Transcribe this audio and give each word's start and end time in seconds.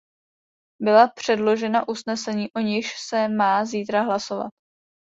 Byla 0.81 1.07
předložena 1.15 1.87
usnesení, 1.89 2.47
o 2.55 2.59
nichž 2.59 2.93
se 3.09 3.27
má 3.29 3.65
zítra 3.65 4.01
hlasovat. 4.01 4.53